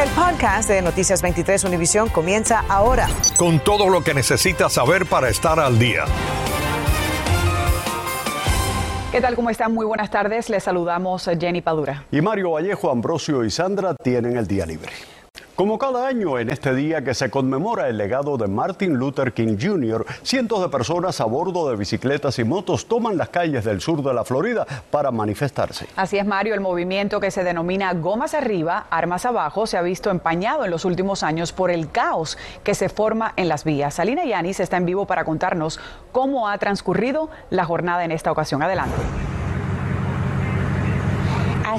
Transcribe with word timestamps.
El 0.00 0.08
podcast 0.12 0.66
de 0.70 0.80
Noticias 0.80 1.20
23 1.20 1.62
Univisión 1.64 2.08
comienza 2.08 2.64
ahora. 2.70 3.06
Con 3.36 3.60
todo 3.60 3.90
lo 3.90 4.02
que 4.02 4.14
necesitas 4.14 4.72
saber 4.72 5.04
para 5.04 5.28
estar 5.28 5.60
al 5.60 5.78
día. 5.78 6.06
¿Qué 9.12 9.20
tal? 9.20 9.36
¿Cómo 9.36 9.50
están? 9.50 9.74
Muy 9.74 9.84
buenas 9.84 10.10
tardes. 10.10 10.48
Les 10.48 10.64
saludamos 10.64 11.28
Jenny 11.38 11.60
Padura. 11.60 12.06
Y 12.10 12.22
Mario 12.22 12.52
Vallejo, 12.52 12.90
Ambrosio 12.90 13.44
y 13.44 13.50
Sandra 13.50 13.94
tienen 14.02 14.38
el 14.38 14.46
día 14.46 14.64
libre. 14.64 14.90
Como 15.60 15.76
cada 15.76 16.06
año 16.06 16.38
en 16.38 16.48
este 16.48 16.74
día 16.74 17.04
que 17.04 17.12
se 17.12 17.28
conmemora 17.28 17.90
el 17.90 17.98
legado 17.98 18.38
de 18.38 18.48
Martin 18.48 18.94
Luther 18.94 19.34
King 19.34 19.58
Jr., 19.60 20.06
cientos 20.22 20.62
de 20.62 20.70
personas 20.70 21.20
a 21.20 21.26
bordo 21.26 21.68
de 21.68 21.76
bicicletas 21.76 22.38
y 22.38 22.44
motos 22.44 22.86
toman 22.86 23.18
las 23.18 23.28
calles 23.28 23.66
del 23.66 23.82
sur 23.82 24.02
de 24.02 24.14
la 24.14 24.24
Florida 24.24 24.66
para 24.90 25.10
manifestarse. 25.10 25.86
Así 25.96 26.16
es, 26.16 26.24
Mario, 26.24 26.54
el 26.54 26.62
movimiento 26.62 27.20
que 27.20 27.30
se 27.30 27.44
denomina 27.44 27.92
Gomas 27.92 28.32
Arriba, 28.32 28.86
Armas 28.88 29.26
Abajo 29.26 29.66
se 29.66 29.76
ha 29.76 29.82
visto 29.82 30.10
empañado 30.10 30.64
en 30.64 30.70
los 30.70 30.86
últimos 30.86 31.22
años 31.22 31.52
por 31.52 31.70
el 31.70 31.90
caos 31.90 32.38
que 32.64 32.74
se 32.74 32.88
forma 32.88 33.34
en 33.36 33.50
las 33.50 33.64
vías. 33.64 33.92
Salina 33.92 34.24
Yanis 34.24 34.60
está 34.60 34.78
en 34.78 34.86
vivo 34.86 35.06
para 35.06 35.24
contarnos 35.24 35.78
cómo 36.10 36.48
ha 36.48 36.56
transcurrido 36.56 37.28
la 37.50 37.66
jornada 37.66 38.02
en 38.06 38.12
esta 38.12 38.32
ocasión. 38.32 38.62
Adelante. 38.62 38.96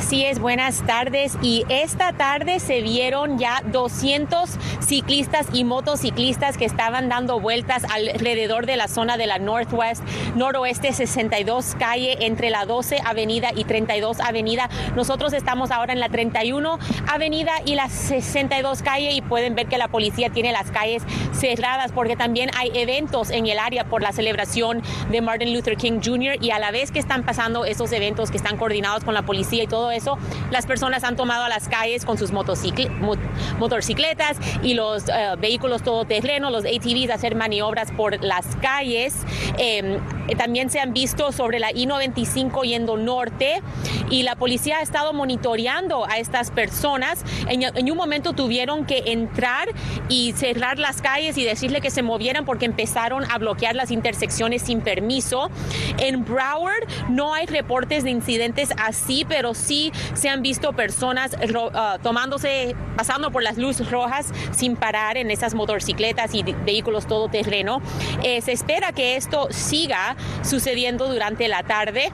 Así 0.02 0.26
es, 0.26 0.40
buenas 0.40 0.84
tardes. 0.88 1.38
Y 1.44 1.64
esta 1.70 2.12
tarde 2.12 2.60
se 2.60 2.82
vieron 2.82 3.38
ya 3.38 3.62
200 3.68 4.50
ciclistas 4.80 5.46
y 5.54 5.64
motociclistas 5.64 6.58
que 6.58 6.66
estaban 6.66 7.08
dando 7.08 7.40
vueltas 7.40 7.84
alrededor 7.84 8.66
de 8.66 8.78
la 8.78 8.88
zona 8.88 9.16
de 9.18 9.28
la 9.28 9.38
Northwest, 9.38 10.02
noroeste 10.36 10.92
62 10.92 11.76
calle 11.78 12.26
entre 12.26 12.50
la 12.50 12.66
12 12.66 12.98
Avenida 13.06 13.52
y 13.56 13.64
32 13.64 14.22
Avenida. 14.22 14.72
Nosotros 14.96 15.34
estamos 15.34 15.70
ahora 15.70 15.94
en 15.94 16.00
la 16.00 16.10
31 16.10 16.80
Avenida 17.08 17.52
y 17.64 17.76
la 17.76 17.88
62 17.88 18.82
calle 18.82 19.12
y 19.12 19.22
pueden 19.22 19.54
ver 19.54 19.68
que 19.68 19.78
la 19.78 19.88
policía 19.88 20.32
tiene 20.32 20.52
las 20.52 20.72
calles 20.72 21.04
cerradas 21.32 21.92
porque 21.92 22.16
también 22.16 22.50
hay 22.58 22.72
eventos 22.74 23.30
en 23.30 23.46
el 23.46 23.60
área 23.60 23.86
por 23.86 24.02
la 24.02 24.12
celebración 24.14 24.82
de 25.12 25.22
Martin 25.22 25.54
Luther 25.54 25.78
King 25.78 26.00
Jr. 26.04 26.38
y 26.42 26.50
a 26.50 26.58
la 26.58 26.72
vez 26.72 26.92
que 26.92 26.98
están 26.98 27.24
pasando 27.24 27.66
esos 27.66 27.92
eventos 27.92 28.32
que 28.32 28.38
están 28.38 28.58
coordinados 28.58 29.04
con 29.04 29.14
la 29.14 29.22
policía 29.22 29.64
y 29.64 29.68
todo 29.68 29.91
eso, 29.92 30.18
las 30.52 30.66
personas 30.66 31.04
han 31.04 31.16
tomado 31.16 31.44
a 31.44 31.50
las 31.50 31.68
calles 31.68 32.06
con 32.06 32.18
sus 32.18 32.32
motocicletas 32.32 34.38
y 34.64 34.74
los 34.74 35.04
uh, 35.04 35.40
vehículos 35.40 35.84
todoterreno, 35.84 36.50
los 36.50 36.66
ATVs, 36.66 37.10
hacer 37.10 37.36
maniobras 37.36 37.92
por 37.92 38.24
las 38.24 38.46
calles. 38.58 39.16
Eh, 39.58 40.00
también 40.36 40.70
se 40.70 40.80
han 40.80 40.94
visto 40.94 41.32
sobre 41.32 41.60
la 41.60 41.72
I-95 41.72 42.64
yendo 42.64 42.98
norte 42.98 43.62
y 44.10 44.24
la 44.24 44.36
policía 44.36 44.78
ha 44.78 44.82
estado 44.82 45.14
monitoreando 45.14 46.06
a 46.06 46.18
estas 46.18 46.52
personas. 46.52 47.24
En, 47.48 47.64
en, 47.64 47.92
un 47.92 47.98
momento 47.98 48.34
tuvieron 48.34 48.86
que 48.86 49.04
entrar 49.08 49.70
y 50.10 50.34
cerrar 50.34 50.80
las 50.80 51.02
calles 51.02 51.38
y 51.38 51.44
decirle 51.44 51.82
que 51.82 51.90
se 51.90 52.02
movieran 52.02 52.46
porque 52.46 52.66
empezaron 52.66 53.30
a 53.30 53.38
bloquear 53.38 53.76
las 53.76 53.92
intersecciones 53.92 54.62
sin 54.62 54.82
permiso. 54.82 55.50
En 55.98 56.26
Broward 56.26 56.88
no 57.10 57.34
hay 57.34 57.46
reportes 57.46 58.04
de 58.04 58.12
incidentes 58.12 58.70
así, 58.78 59.26
pero 59.28 59.54
sí 59.54 59.92
se 60.14 60.30
han 60.30 60.42
visto 60.42 60.74
personas 60.74 61.36
uh, 61.36 62.02
tomándose, 62.02 62.76
pasando 62.96 63.32
por 63.32 63.44
las 63.44 63.58
luces 63.58 63.90
rojas 63.90 64.32
sin 64.52 64.76
parar 64.76 65.18
en 65.18 65.32
esas 65.32 65.54
motocicletas 65.54 66.34
y 66.34 66.44
vehículos 66.44 67.08
todoterreno. 67.08 67.82
Eh, 68.24 68.42
se 68.42 68.52
espera 68.52 68.92
que 68.92 69.16
esto 69.16 69.48
siga 69.52 70.16
sucediendo 70.44 71.08
durante 71.08 71.48
la 71.48 71.64
tarde. 71.64 72.12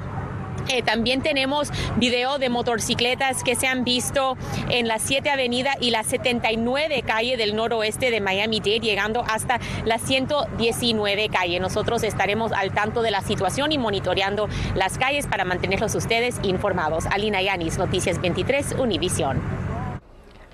Eh, 0.69 0.81
también 0.81 1.21
tenemos 1.21 1.69
video 1.95 2.39
de 2.39 2.49
motocicletas 2.49 3.43
que 3.43 3.55
se 3.55 3.67
han 3.67 3.83
visto 3.83 4.37
en 4.69 4.87
la 4.87 4.99
7 4.99 5.29
Avenida 5.29 5.75
y 5.79 5.91
la 5.91 6.03
79 6.03 7.03
calle 7.05 7.37
del 7.37 7.55
noroeste 7.55 8.11
de 8.11 8.19
Miami-Dade, 8.19 8.79
llegando 8.81 9.23
hasta 9.27 9.59
la 9.85 9.97
119 9.97 11.29
calle. 11.29 11.59
Nosotros 11.59 12.03
estaremos 12.03 12.51
al 12.51 12.73
tanto 12.73 13.01
de 13.01 13.11
la 13.11 13.21
situación 13.21 13.71
y 13.71 13.77
monitoreando 13.77 14.49
las 14.75 14.97
calles 14.97 15.25
para 15.27 15.45
mantenerlos 15.45 15.95
ustedes 15.95 16.35
informados. 16.43 17.05
Alina 17.05 17.41
Yanis, 17.41 17.77
Noticias 17.77 18.19
23, 18.19 18.75
Univisión. 18.77 19.56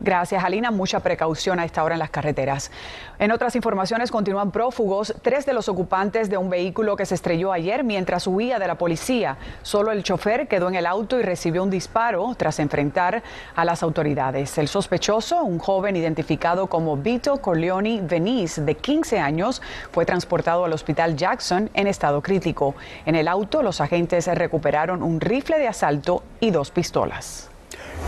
Gracias, 0.04 0.44
Alina. 0.44 0.70
Mucha 0.70 1.00
precaución 1.00 1.60
a 1.60 1.66
esta 1.66 1.82
hora 1.82 1.96
en 1.96 2.00
las 2.00 2.10
carreteras. 2.10 2.72
En 3.20 3.32
otras 3.32 3.56
informaciones, 3.56 4.12
continúan 4.12 4.52
prófugos 4.52 5.16
tres 5.22 5.46
de 5.46 5.54
los 5.54 5.70
ocupantes 5.70 6.30
de 6.30 6.36
un 6.36 6.50
vehículo 6.50 6.98
que 6.98 7.06
se 7.06 7.16
estrelló 7.16 7.54
ayer 7.54 7.86
mientras 7.86 8.28
huía 8.28 8.60
de 8.60 8.68
la 8.68 8.76
policía. 8.76 9.38
Solo 9.62 9.94
el 9.94 10.04
chofer 10.04 10.50
quedó 10.50 10.68
en 10.68 10.76
el 10.76 10.88
auto 10.88 11.18
y 11.18 11.24
recibió 11.24 11.64
un 11.64 11.70
disparo 11.70 12.36
tras 12.36 12.60
enfrentar 12.60 13.24
a 13.56 13.64
las 13.64 13.82
autoridades. 13.82 14.58
El 14.58 14.68
sospechoso, 14.68 15.42
un 15.42 15.58
joven 15.58 15.96
identificado 15.96 16.68
como 16.68 16.98
Vito 16.98 17.38
Corleone 17.38 18.02
Venice, 18.02 18.62
de 18.62 18.76
15 18.76 19.22
años, 19.22 19.62
fue 19.94 20.06
transportado 20.06 20.66
al 20.66 20.74
hospital 20.74 21.16
Jackson 21.16 21.70
en 21.74 21.88
estado 21.88 22.22
crítico. 22.22 22.76
En 23.06 23.16
el 23.16 23.30
auto, 23.30 23.64
los 23.64 23.80
agentes 23.80 24.28
recuperaron 24.28 25.02
un 25.02 25.22
rifle 25.22 25.60
de 25.60 25.70
asalto 25.70 26.24
y 26.42 26.52
dos 26.52 26.72
pistolas. 26.72 27.53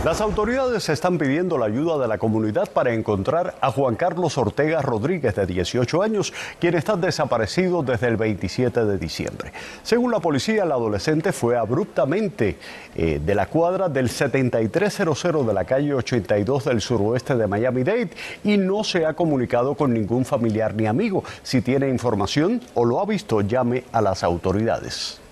Las 0.04 0.20
autoridades 0.20 0.88
están 0.88 1.18
pidiendo 1.18 1.58
la 1.58 1.66
ayuda 1.66 1.98
de 1.98 2.06
la 2.06 2.18
comunidad 2.18 2.70
para 2.70 2.94
encontrar 2.94 3.56
a 3.60 3.72
Juan 3.72 3.96
Carlos 3.96 4.38
Ortega 4.38 4.80
Rodríguez, 4.80 5.34
de 5.34 5.46
18 5.46 6.02
años, 6.02 6.32
quien 6.60 6.74
está 6.74 6.96
desaparecido 6.96 7.82
desde 7.82 8.06
el 8.06 8.16
27 8.16 8.84
de 8.84 8.98
diciembre. 8.98 9.52
Según 9.82 10.12
la 10.12 10.20
policía, 10.20 10.62
el 10.62 10.70
adolescente 10.70 11.32
fue 11.32 11.56
abruptamente 11.56 12.56
eh, 12.94 13.20
de 13.24 13.34
la 13.34 13.46
cuadra 13.46 13.88
del 13.88 14.08
7300 14.08 15.46
de 15.46 15.52
la 15.52 15.64
calle 15.64 15.94
82 15.94 16.66
del 16.66 16.80
suroeste 16.80 17.34
de 17.34 17.46
Miami-Dade 17.46 18.10
y 18.44 18.56
no 18.58 18.84
se 18.84 19.06
ha 19.06 19.14
comunicado 19.14 19.74
con 19.74 19.92
ningún 19.92 20.24
familiar 20.24 20.74
ni 20.74 20.86
amigo. 20.86 21.24
Si 21.42 21.62
tiene 21.62 21.88
información 21.88 22.60
o 22.74 22.84
lo 22.84 23.00
ha 23.00 23.06
visto, 23.06 23.40
llame 23.40 23.82
a 23.90 24.00
las 24.00 24.22
autoridades. 24.22 25.25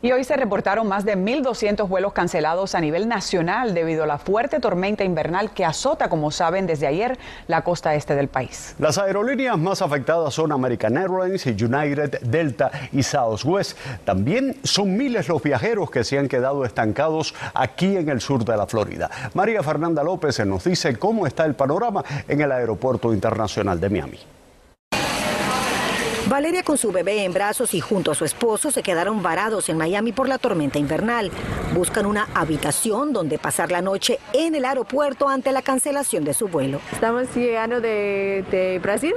Y 0.00 0.12
hoy 0.12 0.22
se 0.22 0.36
reportaron 0.36 0.86
más 0.86 1.04
de 1.04 1.16
1.200 1.16 1.88
vuelos 1.88 2.12
cancelados 2.12 2.76
a 2.76 2.80
nivel 2.80 3.08
nacional 3.08 3.74
debido 3.74 4.04
a 4.04 4.06
la 4.06 4.18
fuerte 4.18 4.60
tormenta 4.60 5.02
invernal 5.02 5.50
que 5.50 5.64
azota, 5.64 6.08
como 6.08 6.30
saben, 6.30 6.68
desde 6.68 6.86
ayer 6.86 7.18
la 7.48 7.62
costa 7.62 7.96
este 7.96 8.14
del 8.14 8.28
país. 8.28 8.76
Las 8.78 8.96
aerolíneas 8.98 9.58
más 9.58 9.82
afectadas 9.82 10.34
son 10.34 10.52
American 10.52 10.96
Airlines, 10.96 11.44
United, 11.46 12.20
Delta 12.20 12.70
y 12.92 13.02
Southwest. 13.02 13.76
También 14.04 14.56
son 14.62 14.96
miles 14.96 15.28
los 15.28 15.42
viajeros 15.42 15.90
que 15.90 16.04
se 16.04 16.16
han 16.16 16.28
quedado 16.28 16.64
estancados 16.64 17.34
aquí 17.52 17.96
en 17.96 18.08
el 18.08 18.20
sur 18.20 18.44
de 18.44 18.56
la 18.56 18.66
Florida. 18.68 19.10
María 19.34 19.64
Fernanda 19.64 20.04
López 20.04 20.38
nos 20.46 20.62
dice 20.62 20.96
cómo 20.96 21.26
está 21.26 21.44
el 21.44 21.54
panorama 21.54 22.04
en 22.28 22.40
el 22.40 22.52
Aeropuerto 22.52 23.12
Internacional 23.12 23.80
de 23.80 23.90
Miami. 23.90 24.37
Valeria 26.28 26.62
con 26.62 26.76
su 26.76 26.92
bebé 26.92 27.24
en 27.24 27.32
brazos 27.32 27.72
y 27.72 27.80
junto 27.80 28.10
a 28.10 28.14
su 28.14 28.26
esposo 28.26 28.70
se 28.70 28.82
quedaron 28.82 29.22
varados 29.22 29.70
en 29.70 29.78
Miami 29.78 30.12
por 30.12 30.28
la 30.28 30.36
tormenta 30.36 30.78
invernal. 30.78 31.30
Buscan 31.72 32.04
una 32.04 32.28
habitación 32.34 33.14
donde 33.14 33.38
pasar 33.38 33.72
la 33.72 33.80
noche 33.80 34.18
en 34.34 34.54
el 34.54 34.66
aeropuerto 34.66 35.26
ante 35.30 35.52
la 35.52 35.62
cancelación 35.62 36.24
de 36.24 36.34
su 36.34 36.48
vuelo. 36.48 36.82
Estamos 36.92 37.34
llegando 37.34 37.80
de, 37.80 38.44
de 38.50 38.78
Brasil 38.78 39.14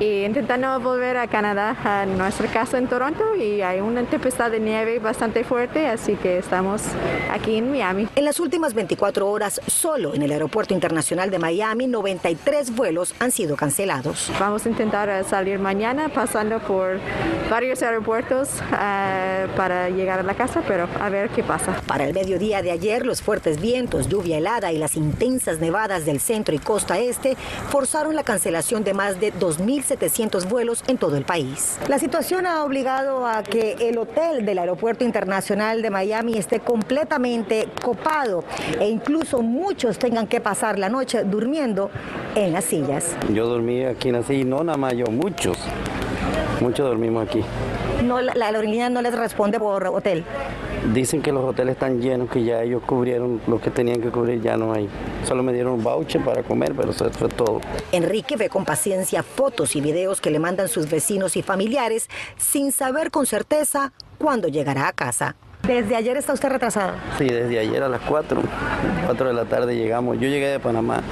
y 0.00 0.24
intentando 0.24 0.80
volver 0.80 1.18
a 1.18 1.26
Canadá, 1.26 1.76
a 1.84 2.06
nuestra 2.06 2.48
casa 2.48 2.78
en 2.78 2.88
Toronto 2.88 3.36
y 3.36 3.60
hay 3.60 3.80
una 3.80 4.04
tempestad 4.04 4.50
de 4.50 4.58
nieve 4.58 4.98
bastante 4.98 5.44
fuerte, 5.44 5.86
así 5.86 6.14
que 6.14 6.38
estamos 6.38 6.82
aquí 7.30 7.56
en 7.56 7.70
Miami. 7.70 8.08
En 8.16 8.24
las 8.24 8.40
últimas 8.40 8.72
24 8.72 9.28
horas, 9.28 9.60
solo 9.66 10.14
en 10.14 10.22
el 10.22 10.32
Aeropuerto 10.32 10.72
Internacional 10.72 11.30
de 11.30 11.38
Miami, 11.38 11.86
93 11.86 12.74
vuelos 12.74 13.14
han 13.18 13.30
sido 13.30 13.56
cancelados. 13.56 14.32
Vamos 14.40 14.64
a 14.64 14.70
intentar 14.70 15.22
salir 15.24 15.58
mañana 15.58 16.08
por 16.54 17.00
varios 17.50 17.82
aeropuertos 17.82 18.48
uh, 18.70 19.48
para 19.56 19.88
llegar 19.90 20.20
a 20.20 20.22
la 20.22 20.34
casa, 20.34 20.62
pero 20.66 20.88
a 21.00 21.08
ver 21.08 21.28
qué 21.30 21.42
pasa. 21.42 21.80
Para 21.86 22.04
el 22.04 22.14
mediodía 22.14 22.62
de 22.62 22.70
ayer, 22.70 23.04
los 23.04 23.20
fuertes 23.20 23.60
vientos, 23.60 24.08
lluvia 24.08 24.38
helada 24.38 24.72
y 24.72 24.78
las 24.78 24.96
intensas 24.96 25.58
nevadas 25.58 26.06
del 26.06 26.20
centro 26.20 26.54
y 26.54 26.58
costa 26.58 26.98
este 26.98 27.36
forzaron 27.70 28.14
la 28.14 28.22
cancelación 28.22 28.84
de 28.84 28.94
más 28.94 29.20
de 29.20 29.32
2.700 29.32 30.48
vuelos 30.48 30.84
en 30.86 30.98
todo 30.98 31.16
el 31.16 31.24
país. 31.24 31.78
La 31.88 31.98
situación 31.98 32.46
ha 32.46 32.62
obligado 32.62 33.26
a 33.26 33.42
que 33.42 33.76
el 33.80 33.98
hotel 33.98 34.46
del 34.46 34.58
Aeropuerto 34.58 35.04
Internacional 35.04 35.82
de 35.82 35.90
Miami 35.90 36.38
esté 36.38 36.60
completamente 36.60 37.68
copado 37.82 38.44
e 38.78 38.88
incluso 38.88 39.42
muchos 39.42 39.98
tengan 39.98 40.28
que 40.28 40.40
pasar 40.40 40.78
la 40.78 40.88
noche 40.88 41.24
durmiendo 41.24 41.90
en 42.36 42.52
las 42.52 42.64
sillas. 42.64 43.16
Yo 43.32 43.46
dormí 43.46 43.84
aquí 43.84 44.08
en 44.08 44.14
la 44.14 44.22
silla, 44.22 44.44
no 44.44 44.62
nada 44.62 44.78
más 44.78 44.94
yo, 44.94 45.06
muchos. 45.06 45.58
Muchos 46.60 46.88
dormimos 46.88 47.26
aquí. 47.26 47.42
No, 48.04 48.20
la, 48.20 48.34
la 48.34 48.46
aerolínea 48.46 48.88
no 48.88 49.02
les 49.02 49.14
responde 49.16 49.58
por 49.58 49.86
hotel. 49.86 50.24
Dicen 50.92 51.20
que 51.20 51.32
los 51.32 51.44
hoteles 51.44 51.74
están 51.74 52.00
llenos, 52.00 52.30
que 52.30 52.44
ya 52.44 52.62
ellos 52.62 52.82
cubrieron 52.86 53.40
lo 53.46 53.60
que 53.60 53.70
tenían 53.70 54.00
que 54.00 54.10
cubrir, 54.10 54.40
ya 54.40 54.56
no 54.56 54.72
hay. 54.72 54.88
Solo 55.24 55.42
me 55.42 55.52
dieron 55.52 55.72
un 55.74 55.82
voucher 55.82 56.22
para 56.24 56.42
comer, 56.42 56.74
pero 56.76 56.90
eso 56.90 57.10
fue 57.10 57.28
todo. 57.28 57.60
Enrique 57.92 58.36
ve 58.36 58.48
con 58.48 58.64
paciencia 58.64 59.22
fotos 59.22 59.74
y 59.74 59.80
videos 59.80 60.20
que 60.20 60.30
le 60.30 60.38
mandan 60.38 60.68
sus 60.68 60.88
vecinos 60.88 61.36
y 61.36 61.42
familiares 61.42 62.08
sin 62.36 62.72
saber 62.72 63.10
con 63.10 63.26
certeza 63.26 63.92
cuándo 64.18 64.48
llegará 64.48 64.88
a 64.88 64.92
casa. 64.92 65.34
¿Desde 65.66 65.96
ayer 65.96 66.16
está 66.16 66.32
usted 66.32 66.48
retrasado? 66.48 66.92
Sí, 67.18 67.24
desde 67.24 67.58
ayer 67.58 67.82
a 67.82 67.88
las 67.88 68.00
4, 68.02 68.40
4 69.06 69.26
de 69.26 69.34
la 69.34 69.44
tarde 69.46 69.74
llegamos. 69.74 70.16
Yo 70.20 70.28
llegué 70.28 70.46
de 70.46 70.60
Panamá 70.60 71.02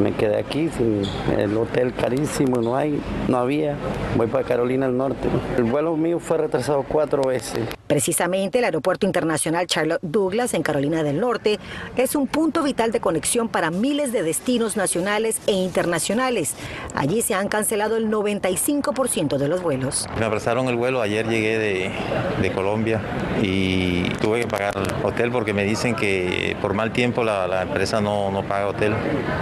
Me 0.00 0.12
quedé 0.12 0.38
aquí 0.38 0.68
sin 0.70 1.02
el 1.38 1.56
hotel 1.56 1.92
carísimo, 1.94 2.60
no 2.60 2.76
hay, 2.76 3.00
no 3.28 3.38
había. 3.38 3.76
Voy 4.16 4.26
para 4.26 4.44
Carolina 4.44 4.86
del 4.86 4.96
Norte. 4.96 5.28
El 5.56 5.64
vuelo 5.64 5.96
mío 5.96 6.18
fue 6.18 6.38
retrasado 6.38 6.84
cuatro 6.88 7.22
veces. 7.22 7.68
Precisamente 7.92 8.60
el 8.60 8.64
Aeropuerto 8.64 9.04
Internacional 9.04 9.66
Charlotte 9.66 10.00
Douglas 10.00 10.54
en 10.54 10.62
Carolina 10.62 11.02
del 11.02 11.20
Norte 11.20 11.58
es 11.94 12.16
un 12.16 12.26
punto 12.26 12.62
vital 12.62 12.90
de 12.90 13.00
conexión 13.00 13.50
para 13.50 13.70
miles 13.70 14.12
de 14.12 14.22
destinos 14.22 14.78
nacionales 14.78 15.42
e 15.46 15.52
internacionales. 15.52 16.54
Allí 16.94 17.20
se 17.20 17.34
han 17.34 17.48
cancelado 17.48 17.98
el 17.98 18.08
95% 18.08 19.36
de 19.36 19.46
los 19.46 19.60
vuelos. 19.60 20.06
Me 20.18 20.24
abrazaron 20.24 20.68
el 20.68 20.76
vuelo, 20.76 21.02
ayer 21.02 21.28
llegué 21.28 21.58
de, 21.58 22.52
Colombia 22.54 23.02
y 23.42 24.08
tuve 24.22 24.40
que 24.40 24.46
pagar 24.46 24.74
el 24.74 25.04
hotel 25.04 25.30
porque 25.30 25.52
me 25.52 25.64
dicen 25.64 25.94
que 25.94 26.56
por 26.62 26.72
mal 26.72 26.92
tiempo 26.92 27.22
la, 27.24 27.46
la 27.46 27.60
empresa 27.60 28.00
no, 28.00 28.30
no 28.30 28.42
paga 28.42 28.68
hotel. 28.68 28.94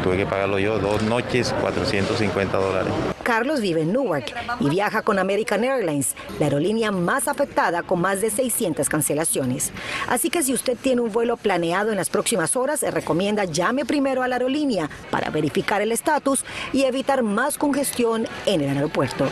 Tuve 0.02 0.16
que 0.16 0.26
pagarlo 0.26 0.58
yo, 0.58 0.80
dos 0.80 1.02
noches, 1.02 1.54
450 1.60 2.56
dólares. 2.56 2.92
Carlos 3.22 3.60
vive 3.60 3.82
en 3.82 3.92
Newark 3.92 4.34
y 4.60 4.68
viaja 4.68 5.02
con 5.02 5.18
American 5.18 5.64
Airlines, 5.64 6.14
la 6.38 6.46
aerolínea 6.46 6.90
más 6.90 7.28
afectada 7.28 7.82
con 7.82 8.00
más 8.00 8.20
de 8.20 8.30
600 8.30 8.88
cancelaciones. 8.88 9.72
Así 10.08 10.30
que 10.30 10.42
si 10.42 10.54
usted 10.54 10.76
tiene 10.80 11.00
un 11.00 11.12
vuelo 11.12 11.36
planeado 11.36 11.90
en 11.90 11.96
las 11.96 12.10
próximas 12.10 12.56
horas, 12.56 12.82
recomienda 12.82 13.44
llame 13.44 13.84
primero 13.84 14.22
a 14.22 14.28
la 14.28 14.36
aerolínea 14.36 14.88
para 15.10 15.30
verificar 15.30 15.82
el 15.82 15.92
estatus 15.92 16.44
y 16.72 16.84
evitar 16.84 17.22
más 17.22 17.58
congestión 17.58 18.26
en 18.46 18.60
el 18.62 18.76
aeropuerto. 18.76 19.28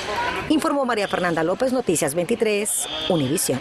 Informó 0.49 0.85
María 0.85 1.09
Fernanda 1.09 1.43
López, 1.43 1.73
Noticias 1.73 2.15
23, 2.15 2.87
Univisión. 3.09 3.61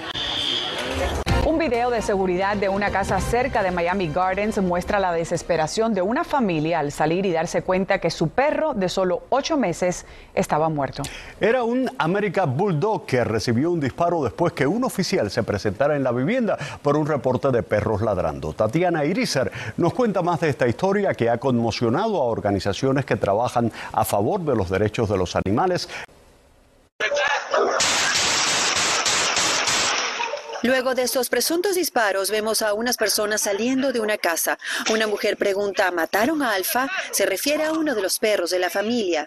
Un 1.48 1.58
video 1.58 1.90
de 1.90 2.02
seguridad 2.02 2.58
de 2.58 2.68
una 2.68 2.92
casa 2.92 3.22
cerca 3.22 3.64
de 3.64 3.72
Miami 3.72 4.10
Gardens 4.10 4.62
muestra 4.62 5.00
la 5.00 5.14
desesperación 5.14 5.94
de 5.94 6.02
una 6.02 6.26
familia 6.26 6.80
al 6.80 6.92
salir 6.92 7.26
y 7.26 7.32
darse 7.32 7.62
cuenta 7.62 8.00
que 8.00 8.12
su 8.12 8.28
perro 8.28 8.74
de 8.74 8.90
solo 8.90 9.24
ocho 9.30 9.56
meses 9.56 10.06
estaba 10.36 10.68
muerto. 10.68 11.04
Era 11.40 11.64
un 11.64 11.90
American 12.00 12.58
Bulldog 12.58 13.06
que 13.06 13.24
recibió 13.24 13.72
un 13.72 13.80
disparo 13.80 14.26
después 14.26 14.52
que 14.52 14.68
un 14.68 14.84
oficial 14.84 15.32
se 15.32 15.42
presentara 15.42 15.96
en 15.96 16.04
la 16.04 16.12
vivienda 16.12 16.58
por 16.82 16.98
un 16.98 17.08
reporte 17.08 17.50
de 17.50 17.64
perros 17.64 18.02
ladrando. 18.02 18.52
Tatiana 18.52 19.06
Irizar 19.06 19.50
nos 19.78 19.94
cuenta 19.94 20.22
más 20.22 20.42
de 20.42 20.50
esta 20.50 20.68
historia 20.68 21.14
que 21.14 21.30
ha 21.30 21.38
conmocionado 21.38 22.22
a 22.22 22.26
organizaciones 22.26 23.06
que 23.06 23.16
trabajan 23.16 23.72
a 23.94 24.04
favor 24.04 24.42
de 24.42 24.54
los 24.54 24.70
derechos 24.70 25.08
de 25.08 25.18
los 25.18 25.38
animales. 25.38 25.88
Luego 30.68 30.96
de 30.96 31.04
estos 31.04 31.30
presuntos 31.30 31.76
disparos, 31.76 32.30
vemos 32.30 32.62
a 32.62 32.74
unas 32.74 32.98
personas 32.98 33.40
saliendo 33.40 33.94
de 33.94 34.02
una 34.02 34.18
casa. 34.18 34.60
Una 34.92 35.08
mujer 35.08 35.38
pregunta, 35.38 35.92
¿mataron 35.92 36.42
a 36.42 36.56
Alfa? 36.56 36.90
Se 37.12 37.26
refiere 37.26 37.64
a 37.64 37.72
uno 37.72 37.96
de 37.96 38.02
los 38.02 38.20
perros 38.20 38.50
de 38.50 38.60
la 38.60 38.70
familia. 38.70 39.26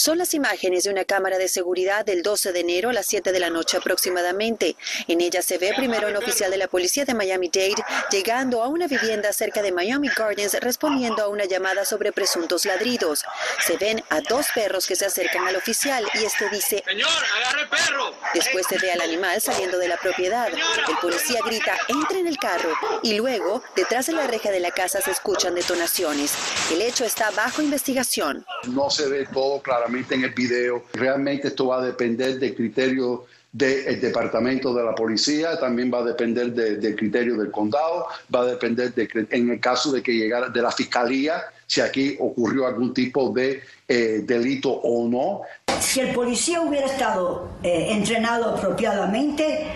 Son 0.00 0.16
las 0.16 0.32
imágenes 0.32 0.84
de 0.84 0.90
una 0.90 1.04
cámara 1.04 1.36
de 1.36 1.46
seguridad 1.46 2.06
del 2.06 2.22
12 2.22 2.54
de 2.54 2.60
enero 2.60 2.88
a 2.88 2.94
las 2.94 3.04
7 3.04 3.32
de 3.32 3.38
la 3.38 3.50
noche 3.50 3.76
aproximadamente. 3.76 4.74
En 5.08 5.20
ella 5.20 5.42
se 5.42 5.58
ve 5.58 5.74
primero 5.76 6.08
un 6.08 6.16
oficial 6.16 6.50
de 6.50 6.56
la 6.56 6.68
policía 6.68 7.04
de 7.04 7.12
Miami-Dade 7.12 7.84
llegando 8.10 8.62
a 8.62 8.68
una 8.68 8.86
vivienda 8.86 9.30
cerca 9.34 9.60
de 9.60 9.72
Miami 9.72 10.08
Gardens 10.08 10.54
respondiendo 10.62 11.22
a 11.22 11.28
una 11.28 11.44
llamada 11.44 11.84
sobre 11.84 12.12
presuntos 12.12 12.64
ladridos. 12.64 13.26
Se 13.66 13.76
ven 13.76 14.02
a 14.08 14.22
dos 14.22 14.46
perros 14.54 14.86
que 14.86 14.96
se 14.96 15.04
acercan 15.04 15.46
al 15.46 15.56
oficial 15.56 16.02
y 16.14 16.24
este 16.24 16.48
dice, 16.48 16.82
Señor, 16.86 17.10
agarre 17.36 17.60
el 17.64 17.68
perro. 17.68 18.14
Después 18.32 18.64
se 18.70 18.78
ve 18.78 18.92
al 18.92 19.02
animal 19.02 19.38
saliendo 19.42 19.76
de 19.76 19.88
la 19.88 19.98
propiedad. 19.98 20.48
El 20.48 20.96
policía 21.02 21.40
grita, 21.44 21.76
entre 21.88 22.20
en 22.20 22.26
el 22.26 22.38
carro 22.38 22.72
y 23.02 23.18
luego, 23.18 23.62
detrás 23.76 24.06
de 24.06 24.14
la 24.14 24.26
reja 24.26 24.50
de 24.50 24.60
la 24.60 24.70
casa 24.70 25.02
se 25.02 25.10
escuchan 25.10 25.54
detonaciones. 25.54 26.32
El 26.72 26.80
hecho 26.80 27.04
está 27.04 27.30
bajo 27.32 27.60
investigación. 27.60 28.46
No 28.68 28.90
se 28.90 29.08
ve 29.08 29.26
todo 29.32 29.60
claramente 29.60 30.14
en 30.14 30.24
el 30.24 30.30
video. 30.30 30.84
Realmente 30.92 31.48
esto 31.48 31.66
va 31.68 31.78
a 31.78 31.84
depender 31.84 32.38
del 32.38 32.54
criterio 32.54 33.26
del 33.52 34.00
departamento 34.00 34.72
de 34.72 34.84
la 34.84 34.94
policía, 34.94 35.58
también 35.58 35.90
va 35.92 35.98
a 35.98 36.04
depender 36.04 36.52
de, 36.52 36.76
del 36.76 36.94
criterio 36.94 37.36
del 37.36 37.50
condado, 37.50 38.06
va 38.32 38.42
a 38.42 38.44
depender 38.44 38.94
de, 38.94 39.08
en 39.30 39.50
el 39.50 39.60
caso 39.60 39.90
de 39.90 40.02
que 40.02 40.12
llegara 40.12 40.48
de 40.48 40.62
la 40.62 40.70
fiscalía, 40.70 41.42
si 41.66 41.80
aquí 41.80 42.16
ocurrió 42.20 42.66
algún 42.66 42.94
tipo 42.94 43.30
de 43.30 43.62
eh, 43.88 44.22
delito 44.24 44.70
o 44.70 45.08
no. 45.08 45.42
Si 45.80 46.00
el 46.00 46.14
policía 46.14 46.60
hubiera 46.60 46.86
estado 46.86 47.48
eh, 47.62 47.88
entrenado 47.90 48.50
apropiadamente, 48.50 49.66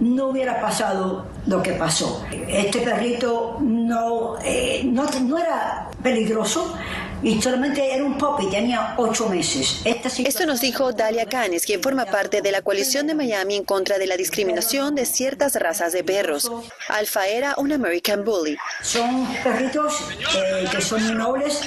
no 0.00 0.26
hubiera 0.28 0.60
pasado 0.60 1.26
lo 1.46 1.62
que 1.62 1.72
pasó. 1.72 2.26
Este 2.48 2.80
perrito 2.80 3.56
no, 3.60 4.36
eh, 4.44 4.82
no, 4.84 5.06
no 5.22 5.38
era 5.38 5.90
peligroso 6.02 6.76
y 7.22 7.40
solamente 7.40 7.94
era 7.94 8.04
un 8.04 8.18
puppy, 8.18 8.50
tenía 8.50 8.94
ocho 8.98 9.28
meses. 9.28 9.80
Esto 9.84 10.46
nos 10.46 10.60
dijo 10.60 10.92
Dalia 10.92 11.26
Canes, 11.26 11.64
quien 11.64 11.82
forma 11.82 12.06
parte 12.06 12.42
de 12.42 12.52
la 12.52 12.62
coalición 12.62 13.06
de 13.06 13.14
Miami 13.14 13.56
en 13.56 13.64
contra 13.64 13.98
de 13.98 14.06
la 14.06 14.16
discriminación 14.16 14.94
de 14.94 15.06
ciertas 15.06 15.54
razas 15.56 15.92
de 15.92 16.04
perros. 16.04 16.50
Alfa 16.88 17.26
era 17.26 17.54
un 17.58 17.72
American 17.72 18.24
Bully. 18.24 18.56
Son 18.82 19.26
perritos 19.42 19.94
eh, 20.36 20.66
que 20.70 20.80
son 20.80 21.04
muy 21.04 21.14
nobles 21.14 21.60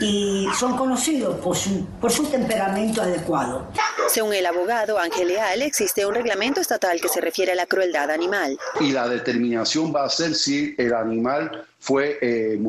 y 0.00 0.46
son 0.58 0.76
conocidos 0.76 1.40
por 1.40 1.56
su, 1.56 1.84
por 2.00 2.12
su 2.12 2.24
temperamento 2.26 3.02
adecuado. 3.02 3.68
Según 4.08 4.34
el 4.34 4.46
abogado 4.46 4.98
Ángel 4.98 5.28
Leal, 5.28 5.62
existe 5.62 6.04
un 6.06 6.14
reglamento 6.14 6.60
estatal 6.60 7.00
que 7.00 7.08
se 7.08 7.20
refiere 7.20 7.52
a 7.52 7.54
la 7.54 7.66
crueldad 7.66 8.10
animal. 8.10 8.58
Y 8.80 8.92
la 8.92 9.08
determinación 9.08 9.94
va 9.94 10.04
a 10.04 10.10
ser 10.10 10.34
si 10.34 10.74
el 10.78 10.94
animal 10.94 11.66
fue 11.78 12.18
eh, 12.20 12.60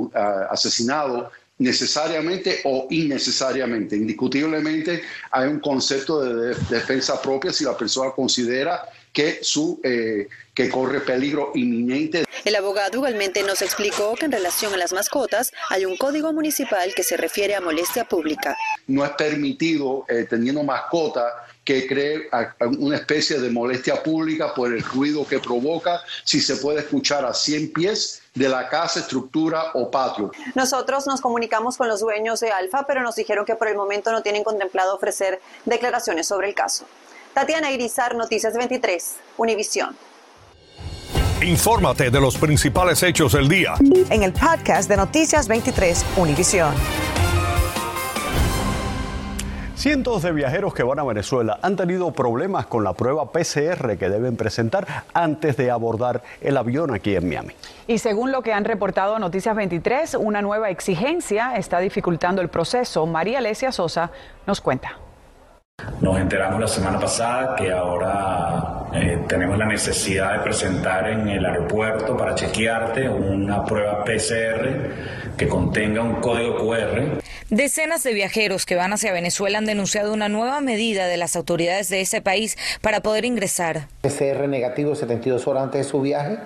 asesinado 0.49 1.31
necesariamente 1.57 2.61
o 2.63 2.87
innecesariamente. 2.89 3.95
Indiscutiblemente 3.95 5.03
hay 5.31 5.47
un 5.47 5.59
concepto 5.59 6.21
de 6.21 6.55
defensa 6.69 7.21
propia 7.21 7.53
si 7.53 7.63
la 7.63 7.77
persona 7.77 8.11
considera 8.11 8.83
que, 9.13 9.39
su, 9.41 9.79
eh, 9.83 10.27
que 10.53 10.69
corre 10.69 11.01
peligro 11.01 11.51
inminente. 11.55 12.25
El 12.45 12.55
abogado 12.55 12.97
igualmente 12.97 13.43
nos 13.43 13.61
explicó 13.61 14.15
que 14.15 14.25
en 14.25 14.31
relación 14.31 14.73
a 14.73 14.77
las 14.77 14.93
mascotas 14.93 15.51
hay 15.69 15.85
un 15.85 15.97
código 15.97 16.33
municipal 16.33 16.93
que 16.95 17.03
se 17.03 17.17
refiere 17.17 17.53
a 17.53 17.61
molestia 17.61 18.05
pública. 18.05 18.57
No 18.87 19.05
es 19.05 19.11
permitido, 19.11 20.05
eh, 20.07 20.25
teniendo 20.29 20.63
mascota, 20.63 21.45
que 21.63 21.85
cree 21.85 22.27
una 22.79 22.95
especie 22.95 23.39
de 23.39 23.49
molestia 23.51 24.01
pública 24.01 24.53
por 24.53 24.73
el 24.73 24.81
ruido 24.81 25.27
que 25.27 25.39
provoca 25.39 26.01
si 26.23 26.41
se 26.41 26.55
puede 26.55 26.79
escuchar 26.79 27.23
a 27.23 27.33
100 27.33 27.73
pies 27.73 28.20
de 28.33 28.47
la 28.47 28.69
casa, 28.69 28.99
estructura 28.99 29.71
o 29.73 29.91
patio. 29.91 30.31
Nosotros 30.55 31.05
nos 31.07 31.21
comunicamos 31.21 31.77
con 31.77 31.87
los 31.87 31.99
dueños 31.99 32.39
de 32.39 32.51
Alfa, 32.51 32.85
pero 32.87 33.01
nos 33.01 33.15
dijeron 33.15 33.45
que 33.45 33.55
por 33.55 33.67
el 33.67 33.75
momento 33.75 34.11
no 34.11 34.21
tienen 34.21 34.43
contemplado 34.43 34.95
ofrecer 34.95 35.41
declaraciones 35.65 36.27
sobre 36.27 36.47
el 36.47 36.55
caso. 36.55 36.85
Tatiana 37.33 37.71
Irizar, 37.71 38.15
Noticias 38.15 38.53
23, 38.53 39.15
Univisión. 39.37 39.95
Infórmate 41.41 42.11
de 42.11 42.21
los 42.21 42.37
principales 42.37 43.01
hechos 43.01 43.33
del 43.33 43.47
día. 43.47 43.73
En 44.09 44.21
el 44.21 44.31
podcast 44.31 44.87
de 44.87 44.97
Noticias 44.97 45.47
23, 45.47 46.05
Univisión. 46.17 46.73
Cientos 49.81 50.21
de 50.21 50.31
viajeros 50.31 50.75
que 50.75 50.83
van 50.83 50.99
a 50.99 51.03
Venezuela 51.03 51.57
han 51.63 51.75
tenido 51.75 52.11
problemas 52.11 52.67
con 52.67 52.83
la 52.83 52.93
prueba 52.93 53.31
PCR 53.31 53.97
que 53.97 54.09
deben 54.09 54.37
presentar 54.37 54.85
antes 55.11 55.57
de 55.57 55.71
abordar 55.71 56.21
el 56.39 56.55
avión 56.57 56.93
aquí 56.93 57.15
en 57.15 57.27
Miami. 57.27 57.55
Y 57.87 57.97
según 57.97 58.31
lo 58.31 58.43
que 58.43 58.53
han 58.53 58.63
reportado 58.63 59.17
Noticias 59.17 59.55
23, 59.55 60.17
una 60.19 60.43
nueva 60.43 60.69
exigencia 60.69 61.55
está 61.55 61.79
dificultando 61.79 62.43
el 62.43 62.49
proceso. 62.49 63.07
María 63.07 63.39
Alesia 63.39 63.71
Sosa 63.71 64.11
nos 64.45 64.61
cuenta. 64.61 64.99
Nos 65.99 66.19
enteramos 66.19 66.61
la 66.61 66.67
semana 66.67 66.99
pasada 66.99 67.55
que 67.55 67.71
ahora 67.71 68.80
eh, 68.93 69.19
tenemos 69.27 69.57
la 69.57 69.65
necesidad 69.65 70.33
de 70.33 70.39
presentar 70.39 71.09
en 71.09 71.27
el 71.29 71.45
aeropuerto 71.45 72.17
para 72.17 72.35
chequearte 72.35 73.07
una 73.07 73.63
prueba 73.63 74.03
PCR 74.03 75.35
que 75.37 75.47
contenga 75.47 76.01
un 76.01 76.15
código 76.15 76.57
QR. 76.57 77.21
Decenas 77.49 78.03
de 78.03 78.13
viajeros 78.13 78.65
que 78.65 78.75
van 78.75 78.93
hacia 78.93 79.13
Venezuela 79.13 79.57
han 79.57 79.65
denunciado 79.65 80.13
una 80.13 80.29
nueva 80.29 80.61
medida 80.61 81.07
de 81.07 81.17
las 81.17 81.35
autoridades 81.35 81.89
de 81.89 82.01
ese 82.01 82.21
país 82.21 82.57
para 82.81 83.01
poder 83.01 83.23
ingresar. 83.25 83.87
PCR 84.01 84.47
negativo 84.47 84.93
72 84.95 85.47
horas 85.47 85.63
antes 85.63 85.85
de 85.85 85.89
su 85.89 86.01
viaje. 86.01 86.37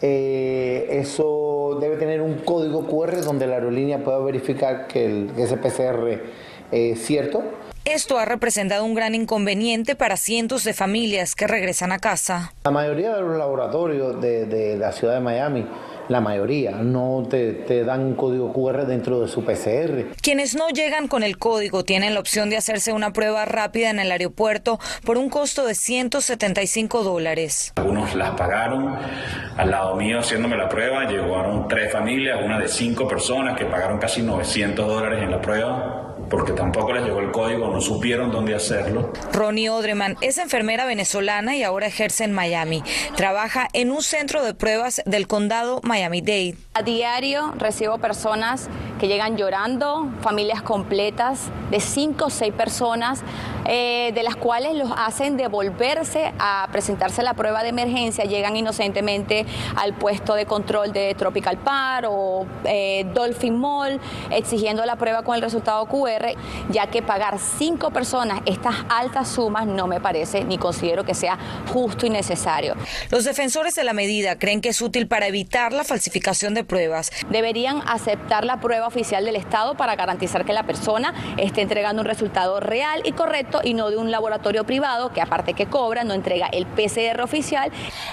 Eh, 0.00 0.86
eso 0.90 1.78
debe 1.80 1.96
tener 1.96 2.20
un 2.20 2.34
código 2.38 2.86
QR 2.86 3.20
donde 3.22 3.46
la 3.46 3.54
aerolínea 3.54 4.04
pueda 4.04 4.18
verificar 4.18 4.86
que, 4.86 5.06
el, 5.06 5.30
que 5.34 5.44
ese 5.44 5.56
PCR 5.56 6.20
es 6.72 7.04
cierto 7.04 7.42
esto 7.84 8.18
ha 8.18 8.24
representado 8.24 8.82
un 8.82 8.94
gran 8.94 9.14
inconveniente 9.14 9.94
para 9.94 10.16
cientos 10.16 10.64
de 10.64 10.72
familias 10.72 11.34
que 11.34 11.46
regresan 11.46 11.92
a 11.92 11.98
casa. 11.98 12.54
La 12.64 12.70
mayoría 12.70 13.14
de 13.14 13.20
los 13.20 13.36
laboratorios 13.36 14.22
de, 14.22 14.46
de 14.46 14.78
la 14.78 14.90
ciudad 14.90 15.12
de 15.12 15.20
Miami 15.20 15.66
la 16.08 16.20
mayoría. 16.20 16.72
No 16.72 17.26
te, 17.28 17.52
te 17.52 17.84
dan 17.84 18.00
un 18.00 18.14
código 18.14 18.52
QR 18.52 18.86
dentro 18.86 19.20
de 19.20 19.28
su 19.28 19.44
PCR. 19.44 20.14
Quienes 20.20 20.54
no 20.54 20.68
llegan 20.68 21.08
con 21.08 21.22
el 21.22 21.38
código 21.38 21.84
tienen 21.84 22.14
la 22.14 22.20
opción 22.20 22.50
de 22.50 22.56
hacerse 22.56 22.92
una 22.92 23.12
prueba 23.12 23.44
rápida 23.44 23.90
en 23.90 23.98
el 23.98 24.10
aeropuerto 24.10 24.78
por 25.04 25.18
un 25.18 25.28
costo 25.28 25.66
de 25.66 25.74
175 25.74 27.04
dólares. 27.04 27.72
Algunos 27.76 28.14
las 28.14 28.30
pagaron. 28.32 28.96
Al 29.56 29.70
lado 29.70 29.96
mío 29.96 30.20
haciéndome 30.20 30.56
la 30.56 30.68
prueba 30.68 31.04
llegaron 31.04 31.68
tres 31.68 31.92
familias, 31.92 32.40
una 32.44 32.58
de 32.58 32.68
cinco 32.68 33.06
personas 33.06 33.56
que 33.56 33.64
pagaron 33.66 33.98
casi 33.98 34.22
900 34.22 34.86
dólares 34.86 35.22
en 35.22 35.30
la 35.30 35.40
prueba 35.40 36.13
porque 36.28 36.52
tampoco 36.52 36.92
les 36.92 37.04
llegó 37.04 37.20
el 37.20 37.30
código, 37.30 37.68
no 37.68 37.80
supieron 37.80 38.30
dónde 38.30 38.54
hacerlo. 38.54 39.12
Ronnie 39.32 39.70
Odreman 39.70 40.16
es 40.20 40.38
enfermera 40.38 40.86
venezolana 40.86 41.56
y 41.56 41.62
ahora 41.62 41.86
ejerce 41.86 42.24
en 42.24 42.32
Miami. 42.32 42.82
Trabaja 43.16 43.68
en 43.72 43.90
un 43.90 44.02
centro 44.02 44.44
de 44.44 44.54
pruebas 44.54 45.02
del 45.06 45.26
condado 45.26 45.80
Miami-Dade. 45.82 46.56
A 46.74 46.82
diario 46.82 47.52
recibo 47.56 47.98
personas 47.98 48.68
que 48.98 49.08
llegan 49.08 49.36
llorando, 49.36 50.08
familias 50.20 50.62
completas 50.62 51.50
de 51.70 51.80
cinco 51.80 52.26
o 52.26 52.30
seis 52.30 52.52
personas, 52.52 53.22
eh, 53.66 54.12
de 54.14 54.22
las 54.22 54.36
cuales 54.36 54.74
los 54.74 54.90
hacen 54.96 55.36
devolverse 55.36 56.32
a 56.38 56.68
presentarse 56.70 57.22
la 57.22 57.34
prueba 57.34 57.62
de 57.62 57.70
emergencia, 57.70 58.24
llegan 58.24 58.56
inocentemente 58.56 59.46
al 59.76 59.94
puesto 59.94 60.34
de 60.34 60.46
control 60.46 60.92
de 60.92 61.14
Tropical 61.14 61.56
Park 61.58 62.06
o 62.10 62.46
eh, 62.64 63.06
Dolphin 63.14 63.58
Mall, 63.58 64.00
exigiendo 64.30 64.84
la 64.84 64.96
prueba 64.96 65.22
con 65.22 65.34
el 65.34 65.42
resultado 65.42 65.86
QR, 65.86 66.34
ya 66.70 66.88
que 66.88 67.02
pagar 67.02 67.38
cinco 67.38 67.90
personas 67.90 68.40
estas 68.46 68.76
altas 68.88 69.28
sumas 69.28 69.66
no 69.66 69.86
me 69.86 70.00
parece 70.00 70.44
ni 70.44 70.58
considero 70.58 71.04
que 71.04 71.14
sea 71.14 71.38
justo 71.72 72.06
y 72.06 72.10
necesario. 72.10 72.74
Los 73.10 73.24
defensores 73.24 73.74
de 73.74 73.84
la 73.84 73.92
medida 73.92 74.38
creen 74.38 74.60
que 74.60 74.70
es 74.70 74.82
útil 74.82 75.08
para 75.08 75.26
evitar 75.26 75.72
la 75.72 75.84
falsificación 75.84 76.54
de 76.54 76.64
pruebas. 76.64 77.10
Deberían 77.30 77.82
aceptar 77.86 78.44
la 78.44 78.60
prueba 78.60 78.83
oficial 78.86 79.24
del 79.24 79.36
Estado 79.36 79.74
para 79.76 79.96
garantizar 79.96 80.44
que 80.44 80.52
la 80.52 80.64
persona 80.64 81.14
esté 81.36 81.62
entregando 81.62 82.02
un 82.02 82.06
resultado 82.06 82.60
real 82.60 83.02
y 83.04 83.12
correcto 83.12 83.60
y 83.62 83.74
no 83.74 83.90
de 83.90 83.96
un 83.96 84.10
laboratorio 84.10 84.64
privado 84.64 85.12
que 85.12 85.20
aparte 85.20 85.54
que 85.54 85.66
cobra 85.66 86.04
no 86.04 86.14
entrega 86.14 86.48
el 86.48 86.66
PCR 86.66 87.20
oficial. 87.20 87.70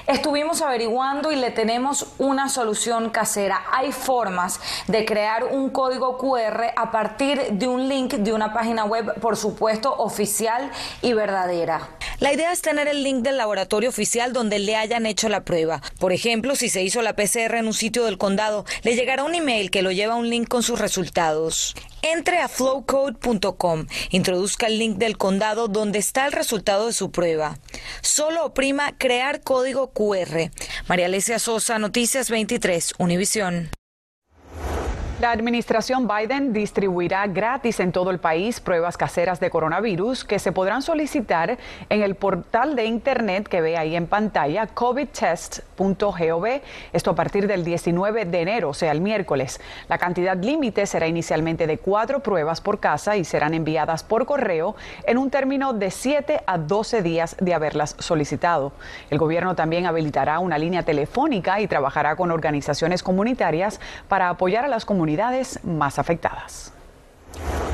Estuvimos 0.08 0.62
averiguando 0.62 1.32
y 1.32 1.36
le 1.36 1.52
tenemos 1.52 2.08
una 2.18 2.50
solución 2.50 3.10
casera. 3.10 3.62
Hay 3.72 3.92
formas 3.92 4.60
de 4.88 5.06
crear 5.06 5.44
un 5.46 5.70
código 5.70 6.18
QR 6.18 6.74
a 6.76 6.92
partir 6.92 7.40
de 7.52 7.68
un 7.68 7.88
link 7.88 8.14
de 8.14 8.34
una 8.34 8.54
página 8.54 8.86
web, 8.86 9.20
por 9.20 9.38
supuesto, 9.38 9.94
oficial 9.98 10.72
y 11.02 11.14
verdadera. 11.14 11.90
La 12.22 12.32
idea 12.32 12.52
es 12.52 12.62
tener 12.62 12.88
el 12.88 13.02
link 13.02 13.24
del 13.24 13.38
laboratorio 13.38 13.90
oficial 13.90 14.32
donde 14.32 14.60
le 14.60 14.76
hayan 14.76 15.08
hecho 15.08 15.28
la 15.28 15.44
prueba. 15.44 15.82
Por 16.00 16.14
ejemplo, 16.14 16.56
si 16.56 16.70
se 16.70 16.84
hizo 16.84 17.02
la 17.02 17.16
PCR 17.16 17.56
en 17.56 17.66
un 17.66 17.74
sitio 17.74 18.06
del 18.06 18.20
condado, 18.20 18.64
le 18.84 18.96
llegará 18.96 19.24
un 19.24 19.34
email 19.34 19.72
que 19.72 19.82
lo 19.82 19.92
lleva 19.92 20.14
a 20.14 20.18
un 20.18 20.30
link 20.30 20.48
con 20.48 20.61
sus 20.64 20.80
resultados. 20.80 21.76
Entre 22.02 22.40
a 22.40 22.48
flowcode.com, 22.48 23.88
introduzca 24.10 24.68
el 24.68 24.80
link 24.80 24.98
del 24.98 25.18
condado 25.18 25.68
donde 25.68 26.00
está 26.00 26.26
el 26.26 26.32
resultado 26.32 26.88
de 26.88 26.94
su 26.94 27.12
prueba. 27.12 27.58
Solo 28.02 28.46
oprima 28.46 28.98
crear 28.98 29.42
código 29.42 29.92
QR. 29.92 30.52
María 30.88 31.08
Alesia 31.08 31.40
Sosa, 31.40 31.80
Noticias 31.80 32.30
23, 32.30 32.94
Univisión. 32.98 33.70
La 35.22 35.30
administración 35.30 36.08
Biden 36.08 36.52
distribuirá 36.52 37.28
gratis 37.28 37.80
en 37.80 37.92
todo 37.92 38.10
el 38.10 38.18
país 38.18 38.60
pruebas 38.60 38.98
caseras 38.98 39.40
de 39.40 39.52
coronavirus 39.52 40.24
que 40.24 40.40
se 40.40 40.52
podrán 40.52 40.82
solicitar 40.82 41.60
en 41.90 42.02
el 42.02 42.16
portal 42.16 42.76
de 42.76 42.86
internet 42.86 43.48
que 43.48 43.62
ve 43.62 43.78
ahí 43.78 43.96
en 43.96 44.08
pantalla 44.08 44.66
covidtest.gov. 44.66 46.62
Esto 46.92 47.12
a 47.12 47.16
partir 47.16 47.46
del 47.46 47.64
19 47.64 48.26
de 48.26 48.42
enero, 48.42 48.70
o 48.70 48.74
sea, 48.74 48.92
el 48.92 49.00
miércoles. 49.00 49.62
La 49.90 50.00
cantidad 50.00 50.36
límite 50.36 50.88
será 50.88 51.06
inicialmente 51.06 51.68
de 51.68 51.78
cuatro 51.78 52.22
pruebas 52.22 52.60
por 52.60 52.80
casa 52.80 53.16
y 53.16 53.24
serán 53.24 53.54
enviadas 53.54 54.04
por 54.04 54.26
correo 54.26 54.76
en 55.06 55.20
un 55.20 55.30
término 55.30 55.74
de 55.74 55.92
7 55.92 56.42
a 56.48 56.58
12 56.58 57.04
días 57.04 57.36
de 57.40 57.54
haberlas 57.54 57.96
solicitado. 58.00 58.72
El 59.12 59.20
gobierno 59.20 59.54
también 59.54 59.86
habilitará 59.86 60.40
una 60.40 60.58
línea 60.58 60.82
telefónica 60.82 61.62
y 61.62 61.68
trabajará 61.68 62.16
con 62.16 62.32
organizaciones 62.32 63.04
comunitarias 63.04 63.80
para 64.08 64.28
apoyar 64.30 64.66
a 64.66 64.68
las 64.68 64.84
comunidades 64.84 65.11
más 65.64 66.00
afectadas. 66.00 66.72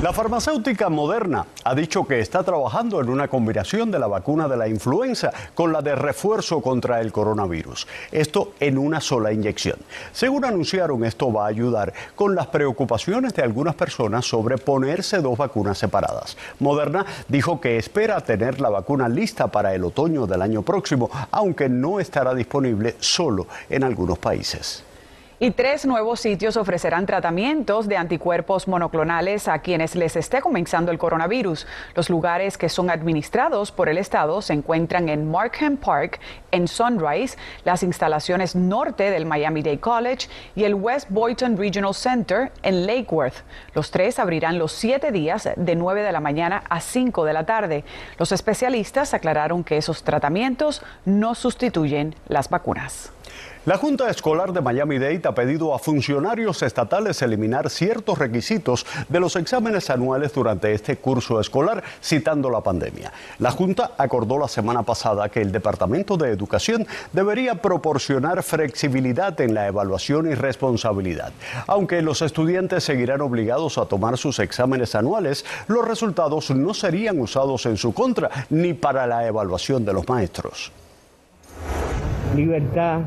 La 0.00 0.12
farmacéutica 0.12 0.88
Moderna 0.88 1.44
ha 1.64 1.74
dicho 1.74 2.06
que 2.06 2.20
está 2.20 2.44
trabajando 2.44 3.00
en 3.00 3.08
una 3.08 3.26
combinación 3.26 3.90
de 3.90 3.98
la 3.98 4.06
vacuna 4.06 4.46
de 4.46 4.56
la 4.56 4.68
influenza 4.68 5.32
con 5.56 5.72
la 5.72 5.82
de 5.82 5.96
refuerzo 5.96 6.60
contra 6.60 7.00
el 7.00 7.10
coronavirus. 7.10 7.88
Esto 8.12 8.52
en 8.60 8.78
una 8.78 9.00
sola 9.00 9.32
inyección. 9.32 9.76
Según 10.12 10.44
anunciaron, 10.44 11.04
esto 11.04 11.32
va 11.32 11.46
a 11.46 11.48
ayudar 11.48 11.92
con 12.14 12.36
las 12.36 12.46
preocupaciones 12.46 13.34
de 13.34 13.42
algunas 13.42 13.74
personas 13.74 14.24
sobre 14.24 14.56
ponerse 14.56 15.18
dos 15.18 15.36
vacunas 15.36 15.78
separadas. 15.78 16.36
Moderna 16.60 17.04
dijo 17.26 17.60
que 17.60 17.76
espera 17.76 18.20
tener 18.20 18.60
la 18.60 18.70
vacuna 18.70 19.08
lista 19.08 19.48
para 19.48 19.74
el 19.74 19.82
otoño 19.82 20.28
del 20.28 20.42
año 20.42 20.62
próximo, 20.62 21.10
aunque 21.32 21.68
no 21.68 21.98
estará 21.98 22.36
disponible 22.36 22.94
solo 23.00 23.48
en 23.68 23.82
algunos 23.82 24.18
países. 24.18 24.84
Y 25.40 25.52
tres 25.52 25.86
nuevos 25.86 26.18
sitios 26.18 26.56
ofrecerán 26.56 27.06
tratamientos 27.06 27.86
de 27.86 27.96
anticuerpos 27.96 28.66
monoclonales 28.66 29.46
a 29.46 29.60
quienes 29.60 29.94
les 29.94 30.16
esté 30.16 30.40
comenzando 30.40 30.90
el 30.90 30.98
coronavirus. 30.98 31.64
Los 31.94 32.10
lugares 32.10 32.58
que 32.58 32.68
son 32.68 32.90
administrados 32.90 33.70
por 33.70 33.88
el 33.88 33.98
Estado 33.98 34.42
se 34.42 34.54
encuentran 34.54 35.08
en 35.08 35.30
Markham 35.30 35.76
Park, 35.76 36.18
en 36.50 36.66
Sunrise, 36.66 37.38
las 37.64 37.84
instalaciones 37.84 38.56
norte 38.56 39.12
del 39.12 39.26
Miami-Dade 39.26 39.78
College 39.78 40.28
y 40.56 40.64
el 40.64 40.74
West 40.74 41.08
Boynton 41.08 41.56
Regional 41.56 41.94
Center 41.94 42.50
en 42.64 42.84
Lake 42.84 43.06
Worth. 43.08 43.44
Los 43.74 43.92
tres 43.92 44.18
abrirán 44.18 44.58
los 44.58 44.72
siete 44.72 45.12
días 45.12 45.48
de 45.54 45.76
9 45.76 46.02
de 46.02 46.10
la 46.10 46.18
mañana 46.18 46.64
a 46.68 46.80
5 46.80 47.24
de 47.24 47.32
la 47.32 47.46
tarde. 47.46 47.84
Los 48.18 48.32
especialistas 48.32 49.14
aclararon 49.14 49.62
que 49.62 49.76
esos 49.76 50.02
tratamientos 50.02 50.82
no 51.04 51.36
sustituyen 51.36 52.16
las 52.26 52.48
vacunas. 52.48 53.12
La 53.68 53.76
Junta 53.76 54.08
Escolar 54.08 54.54
de 54.54 54.62
Miami-Dade 54.62 55.20
ha 55.28 55.34
pedido 55.34 55.74
a 55.74 55.78
funcionarios 55.78 56.62
estatales 56.62 57.20
eliminar 57.20 57.68
ciertos 57.68 58.16
requisitos 58.16 58.86
de 59.10 59.20
los 59.20 59.36
exámenes 59.36 59.90
anuales 59.90 60.32
durante 60.32 60.72
este 60.72 60.96
curso 60.96 61.38
escolar, 61.38 61.84
citando 62.02 62.48
la 62.48 62.62
pandemia. 62.62 63.12
La 63.40 63.50
Junta 63.50 63.90
acordó 63.98 64.38
la 64.38 64.48
semana 64.48 64.84
pasada 64.84 65.28
que 65.28 65.42
el 65.42 65.52
Departamento 65.52 66.16
de 66.16 66.30
Educación 66.30 66.86
debería 67.12 67.56
proporcionar 67.56 68.42
flexibilidad 68.42 69.38
en 69.42 69.52
la 69.52 69.66
evaluación 69.66 70.30
y 70.30 70.34
responsabilidad. 70.34 71.34
Aunque 71.66 72.00
los 72.00 72.22
estudiantes 72.22 72.84
seguirán 72.84 73.20
obligados 73.20 73.76
a 73.76 73.84
tomar 73.84 74.16
sus 74.16 74.38
exámenes 74.38 74.94
anuales, 74.94 75.44
los 75.66 75.86
resultados 75.86 76.50
no 76.52 76.72
serían 76.72 77.20
usados 77.20 77.66
en 77.66 77.76
su 77.76 77.92
contra 77.92 78.30
ni 78.48 78.72
para 78.72 79.06
la 79.06 79.26
evaluación 79.26 79.84
de 79.84 79.92
los 79.92 80.08
maestros. 80.08 80.72
Libertad 82.34 83.00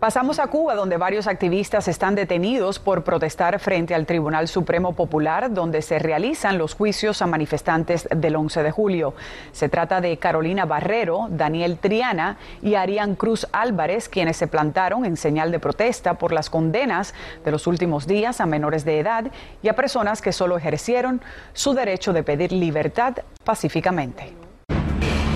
Pasamos 0.00 0.38
a 0.38 0.46
Cuba, 0.48 0.74
donde 0.74 0.96
varios 0.96 1.26
activistas 1.26 1.88
están 1.88 2.14
detenidos 2.14 2.78
por 2.78 3.04
protestar 3.04 3.58
frente 3.58 3.94
al 3.94 4.06
Tribunal 4.06 4.48
Supremo 4.48 4.92
Popular, 4.92 5.52
donde 5.52 5.82
se 5.82 5.98
realizan 5.98 6.58
los 6.58 6.74
juicios 6.74 7.22
a 7.22 7.26
manifestantes 7.26 8.08
del 8.14 8.36
11 8.36 8.62
de 8.62 8.70
julio. 8.70 9.14
Se 9.52 9.68
trata 9.68 10.00
de 10.00 10.16
Carolina 10.18 10.66
Barrero, 10.66 11.28
Daniel 11.30 11.78
Triana 11.78 12.36
y 12.62 12.74
Arián 12.74 13.16
Cruz 13.16 13.46
Álvarez, 13.52 14.08
quienes 14.08 14.36
se 14.36 14.46
plantaron 14.46 15.04
en 15.04 15.16
señal 15.16 15.50
de 15.50 15.58
protesta 15.58 16.14
por 16.14 16.32
las 16.32 16.50
condenas 16.50 17.14
de 17.44 17.50
los 17.50 17.66
últimos 17.66 18.06
días 18.06 18.40
a 18.40 18.46
menores 18.46 18.84
de 18.84 19.00
edad 19.00 19.24
y 19.62 19.68
a 19.68 19.76
personas 19.76 20.22
que 20.22 20.32
solo 20.32 20.56
ejercieron 20.56 21.20
su 21.54 21.74
derecho 21.74 22.12
de 22.12 22.22
pedir 22.22 22.52
libertad 22.52 23.14
pacíficamente. 23.44 24.45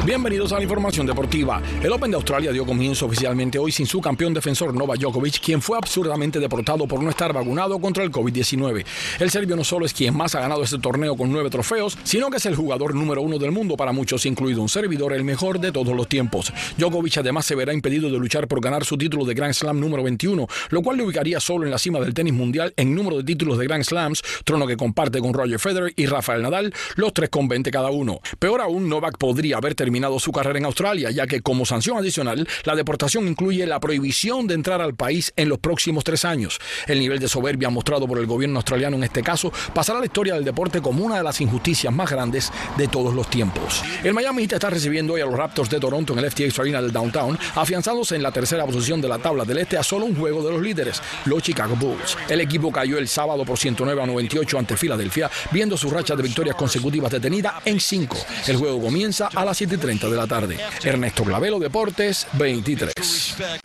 Bienvenidos 0.07 0.51
a 0.53 0.57
la 0.57 0.63
información 0.63 1.07
deportiva. 1.07 1.61
El 1.83 1.93
Open 1.93 2.11
de 2.11 2.17
Australia 2.17 2.53
dio 2.53 2.65
comienzo 2.65 3.05
oficialmente 3.05 3.59
hoy 3.59 3.71
sin 3.71 3.85
su 3.85 4.01
campeón 4.01 4.33
defensor 4.33 4.75
Novak 4.75 4.99
Djokovic, 4.99 5.41
quien 5.41 5.61
fue 5.61 5.77
absurdamente 5.77 6.41
deportado 6.41 6.89
por 6.89 7.03
no 7.03 7.11
estar 7.11 7.35
vacunado 7.35 7.79
contra 7.79 8.03
el 8.03 8.11
COVID-19. 8.11 8.87
El 9.19 9.31
serbio 9.31 9.57
no 9.57 9.63
solo 9.63 9.85
es 9.85 9.93
quien 9.93 10.17
más 10.17 10.35
ha 10.35 10.41
ganado 10.41 10.63
este 10.63 10.79
torneo 10.79 11.19
con 11.19 11.31
nueve 11.31 11.51
trofeos, 11.51 11.99
sino 12.03 12.31
que 12.31 12.39
es 12.39 12.47
el 12.47 12.57
jugador 12.57 12.95
número 12.95 13.21
uno 13.21 13.39
del 13.39 13.53
mundo 13.53 13.77
para 13.77 13.93
muchos, 13.93 14.25
incluido 14.25 14.63
un 14.63 14.71
servidor, 14.71 15.13
el 15.13 15.23
mejor 15.23 15.61
de 15.61 15.71
todos 15.71 15.95
los 15.95 16.09
tiempos. 16.09 16.51
Djokovic 16.79 17.19
además 17.19 17.45
se 17.45 17.55
verá 17.55 17.75
impedido 17.75 18.11
de 18.11 18.19
luchar 18.19 18.49
por 18.49 18.63
ganar 18.63 18.87
su 18.87 18.97
título 18.97 19.27
de 19.27 19.35
Grand 19.35 19.53
Slam 19.53 19.79
número 19.79 20.03
21, 20.03 20.49
lo 20.71 20.83
cual 20.83 20.97
le 20.97 21.03
ubicaría 21.03 21.41
solo 21.41 21.67
en 21.67 21.71
la 21.71 21.79
cima 21.79 22.01
del 22.01 22.15
tenis 22.15 22.33
mundial 22.33 22.73
en 22.79 22.95
número 22.95 23.19
de 23.19 23.25
títulos 23.25 23.59
de 23.59 23.67
Grand 23.67 23.85
Slams, 23.85 24.23
trono 24.45 24.67
que 24.67 24.79
comparte 24.79 25.21
con 25.21 25.35
Roger 25.35 25.59
Federer 25.59 25.93
y 25.95 26.07
Rafael 26.07 26.41
Nadal, 26.41 26.73
los 26.97 27.13
tres 27.13 27.29
con 27.29 27.49
20 27.49 27.71
cada 27.71 27.91
uno. 27.91 28.21
Peor 28.39 28.63
aún, 28.63 28.89
Novak 28.89 29.19
podría 29.19 29.59
haber 29.59 29.75
terminado 29.75 29.90
terminado 29.91 30.21
su 30.21 30.31
carrera 30.31 30.57
en 30.57 30.67
Australia, 30.67 31.11
ya 31.11 31.27
que 31.27 31.41
como 31.41 31.67
sanción 31.67 31.99
adicional, 31.99 32.47
la 32.63 32.77
deportación 32.77 33.27
incluye 33.27 33.67
la 33.67 33.81
prohibición 33.81 34.47
de 34.47 34.55
entrar 34.55 34.81
al 34.81 34.95
país 34.95 35.33
en 35.35 35.49
los 35.49 35.59
próximos 35.59 36.05
tres 36.05 36.25
años. 36.25 36.61
El 36.87 37.01
nivel 37.01 37.19
de 37.19 37.27
soberbia 37.27 37.71
mostrado 37.71 38.07
por 38.07 38.19
el 38.19 38.27
gobierno 38.27 38.59
australiano 38.59 38.97
en 38.97 39.03
este 39.03 39.21
caso 39.21 39.53
pasará 39.75 39.99
a 39.99 40.03
la 40.03 40.07
historia 40.07 40.35
del 40.35 40.45
deporte 40.45 40.81
como 40.81 41.05
una 41.05 41.17
de 41.17 41.25
las 41.25 41.41
injusticias 41.41 41.93
más 41.93 42.09
grandes 42.09 42.53
de 42.79 42.87
todos 42.87 43.13
los 43.13 43.29
tiempos. 43.29 43.83
El 44.05 44.15
Miami 44.15 44.43
Heat 44.43 44.53
está 44.53 44.71
recibiendo 44.71 45.15
hoy 45.15 45.23
a 45.23 45.27
los 45.27 45.35
Raptors 45.35 45.69
de 45.69 45.81
Toronto 45.81 46.13
en 46.13 46.21
el 46.21 46.31
FTX 46.31 46.61
Arena 46.61 46.81
del 46.81 46.93
Downtown, 46.93 47.37
afianzándose 47.57 48.15
en 48.15 48.23
la 48.23 48.31
tercera 48.31 48.65
posición 48.67 49.01
de 49.01 49.09
la 49.09 49.19
tabla 49.19 49.45
del 49.45 49.59
este 49.59 49.77
a 49.77 49.83
solo 49.83 50.07
un 50.07 50.15
juego 50.15 50.41
de 50.45 50.53
los 50.53 50.63
líderes, 50.63 51.03
los 51.25 51.43
Chicago 51.43 51.75
Bulls. 51.75 52.17
El 52.29 52.41
equipo 52.41 52.71
cayó 52.71 52.97
el 52.97 53.09
sábado 53.09 53.45
por 53.45 53.59
109 53.59 54.01
a 54.01 54.07
98 54.07 54.57
ante 54.57 54.77
Filadelfia, 54.77 55.29
viendo 55.51 55.77
su 55.77 55.91
racha 55.91 56.15
de 56.15 56.23
victorias 56.23 56.55
consecutivas 56.55 57.11
detenida 57.11 57.61
en 57.65 57.81
5. 57.81 58.17
El 58.47 58.57
juego 58.57 58.81
comienza 58.81 59.29
a 59.35 59.45
las 59.45 59.61
7.30 59.81 60.11
de 60.11 60.17
la 60.17 60.27
tarde. 60.27 60.57
Ernesto 60.85 61.25
Clavelo, 61.25 61.59
Deportes 61.59 62.27
23. 62.35 62.93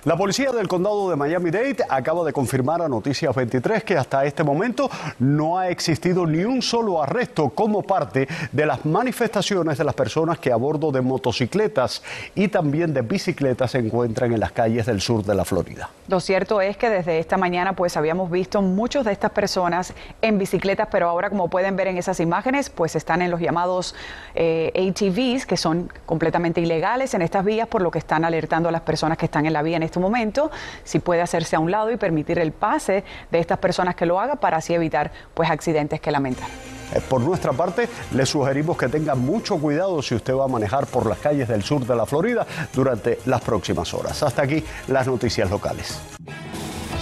La 0.06 0.16
policía 0.16 0.52
del 0.52 0.68
condado 0.68 1.10
de 1.10 1.16
Miami-Dade 1.16 1.86
acaba 1.90 2.24
de 2.26 2.32
confirmar 2.32 2.82
a 2.82 2.88
Noticias 2.88 3.36
23 3.36 3.84
que 3.84 3.98
hasta 3.98 4.26
este 4.26 4.44
momento 4.44 4.90
no 5.20 5.58
ha 5.58 5.70
existido 5.70 6.26
ni 6.26 6.44
un 6.44 6.62
solo 6.62 7.02
arresto 7.02 7.50
como 7.50 7.84
parte 7.84 8.28
de 8.52 8.66
las 8.66 8.86
manifestaciones 8.86 9.78
de 9.78 9.84
las 9.84 9.96
personas 9.96 10.40
que 10.40 10.52
a 10.52 10.56
bordo 10.56 10.92
de 10.92 11.02
motocicletas 11.02 12.02
y 12.34 12.48
también 12.48 12.94
de 12.94 13.02
bicicletas 13.02 13.72
se 13.72 13.80
encuentran 13.80 14.32
en 14.32 14.40
las 14.40 14.52
calles 14.52 14.86
del 14.86 15.02
sur 15.02 15.24
de 15.24 15.36
la 15.36 15.44
Florida. 15.44 15.90
Lo 16.08 16.20
cierto 16.20 16.62
es 16.62 16.78
que 16.78 16.90
desde 16.90 17.20
esta 17.20 17.38
mañana 17.38 17.76
pues 17.76 17.98
habíamos 17.98 18.30
visto 18.30 18.62
muchos 18.62 19.06
de 19.06 19.12
estas 19.12 19.32
personas 19.32 19.94
en 20.22 20.38
bicicletas, 20.38 20.88
pero 20.92 21.10
ahora 21.10 21.30
como 21.30 21.50
pueden 21.50 21.76
ver 21.76 21.88
en 21.88 21.98
esas 21.98 22.20
imágenes 22.20 22.70
pues 22.70 22.96
están 22.96 23.22
en 23.22 23.32
los 23.32 23.40
llamados 23.40 23.96
eh, 24.36 24.72
ATVs 24.76 25.46
que 25.46 25.58
son 25.58 25.92
completamente 26.06 26.62
ilegales 26.62 27.14
en 27.14 27.22
estas 27.22 27.44
vías, 27.44 27.68
por 27.68 27.82
lo 27.82 27.92
que 27.92 28.00
están 28.00 28.26
alertando 28.26 28.70
a 28.70 28.72
las 28.72 28.82
personas 28.82 29.18
que 29.18 29.26
están 29.26 29.46
en 29.46 29.54
la 29.54 29.62
vía 29.62 29.78
en 29.78 29.84
este 29.84 30.00
momento 30.00 30.52
si 30.84 31.00
puede 31.00 31.22
hacerse 31.22 31.56
a 31.56 31.60
un 31.60 31.72
lado 31.72 31.92
y 31.92 31.98
permitir 31.98 32.40
el 32.40 32.52
pase 32.52 33.04
de 33.32 33.40
estas 33.40 33.58
personas 33.58 33.96
que 33.96 34.06
lo 34.06 34.20
hagan 34.20 34.38
para 34.38 34.58
así 34.58 34.74
evitar 34.74 35.12
pues 35.34 35.50
accidentes 35.50 36.00
que 36.00 36.12
lamentar. 36.12 36.48
Eh, 36.94 37.02
por 37.02 37.22
nuestra 37.22 37.52
parte, 37.54 37.90
le 38.12 38.26
sugerimos 38.26 38.78
que 38.78 38.88
tenga 38.88 39.16
mucho 39.16 39.58
cuidado 39.58 40.02
si 40.02 40.16
usted 40.16 40.36
va 40.36 40.46
a 40.46 40.48
manejar 40.48 40.86
por 40.86 41.08
las 41.08 41.18
calles 41.18 41.48
del 41.48 41.64
sur 41.64 41.86
de 41.86 41.96
la 41.96 42.06
Florida 42.06 42.46
durante 42.74 43.20
las 43.26 43.42
próximas 43.42 43.94
horas. 43.94 44.22
Hasta 44.24 44.44
aquí 44.44 44.64
las 44.88 45.08
noticias 45.08 45.50
locales. 45.50 46.00